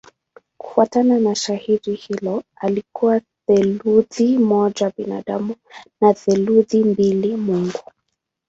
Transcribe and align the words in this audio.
Kufuatana 0.57 1.19
na 1.19 1.35
shairi 1.35 1.95
hilo 1.95 2.43
alikuwa 2.55 3.21
theluthi 3.47 4.37
moja 4.37 4.91
binadamu 4.97 5.55
na 6.01 6.13
theluthi 6.13 6.83
mbili 6.83 7.35
mungu. 7.35 7.79